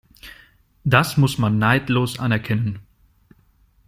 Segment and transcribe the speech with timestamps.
[0.83, 2.79] Das muss man neidlos anerkennen.